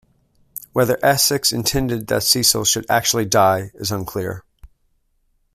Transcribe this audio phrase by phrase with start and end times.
[0.73, 4.43] Whether Essex intended that Cecil should actually die is unclear.